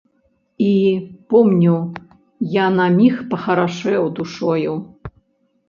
[0.57, 1.75] І, помню,
[2.55, 4.73] я на міг пахарашэў душою.